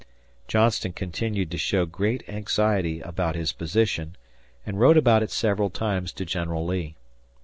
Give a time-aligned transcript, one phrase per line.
[0.47, 4.15] Johnston continued to show great anxiety about his position
[4.65, 6.95] and wrote about it several times to General Lee.